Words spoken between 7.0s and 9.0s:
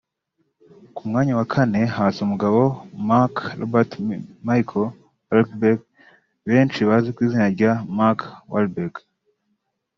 ku izina nka Mark Wahlberg